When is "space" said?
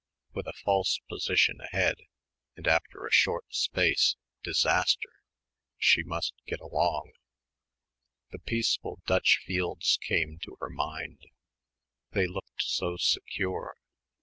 3.53-4.15